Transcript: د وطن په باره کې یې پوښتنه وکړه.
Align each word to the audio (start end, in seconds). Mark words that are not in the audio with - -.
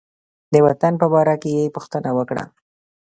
د 0.53 0.55
وطن 0.65 0.93
په 1.01 1.07
باره 1.13 1.35
کې 1.41 1.49
یې 1.57 1.73
پوښتنه 1.75 2.09
وکړه. 2.17 2.43